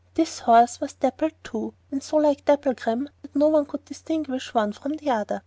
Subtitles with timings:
[0.15, 4.57] This horse was dappled too, and so like Dapplegrim that no one could distinguish the
[4.57, 5.39] one from the other.